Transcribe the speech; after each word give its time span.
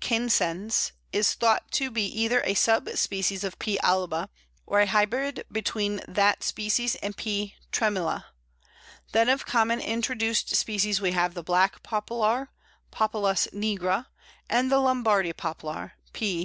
canescens_), 0.00 0.90
is 1.12 1.34
thought 1.34 1.70
to 1.70 1.92
be 1.92 2.04
either 2.06 2.42
a 2.44 2.54
sub 2.54 2.88
species 2.96 3.44
of 3.44 3.56
P. 3.60 3.78
alba, 3.84 4.28
or 4.66 4.80
a 4.80 4.86
hybrid 4.88 5.44
between 5.52 6.00
that 6.08 6.42
species 6.42 6.96
and 6.96 7.16
P. 7.16 7.54
tremula. 7.70 8.24
Then 9.12 9.28
of 9.28 9.46
common 9.46 9.78
introduced 9.78 10.56
species 10.56 11.00
we 11.00 11.12
have 11.12 11.34
the 11.34 11.44
Black 11.44 11.84
Poplar 11.84 12.48
(Populus 12.90 13.46
nigra), 13.52 14.06
and 14.50 14.72
the 14.72 14.80
Lombardy 14.80 15.32
Poplar 15.32 15.92
(_P. 16.12 16.44